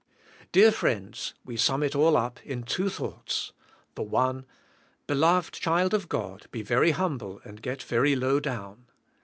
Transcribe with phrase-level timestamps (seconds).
[0.51, 3.53] Dear friends, we sum it all up in two thoughts.
[3.93, 4.47] The one:
[5.05, 8.87] Beloved child of God be very humble and get very low down.